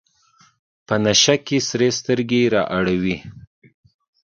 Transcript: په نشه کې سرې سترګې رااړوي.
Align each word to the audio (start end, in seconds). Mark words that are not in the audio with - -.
په 0.87 0.95
نشه 1.05 1.35
کې 1.45 1.57
سرې 1.67 1.89
سترګې 1.99 2.41
رااړوي. 2.55 3.17